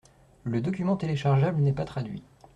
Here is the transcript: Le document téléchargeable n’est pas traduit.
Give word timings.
Le 0.45 0.61
document 0.61 0.97
téléchargeable 0.97 1.61
n’est 1.61 1.73
pas 1.73 1.85
traduit. 1.85 2.23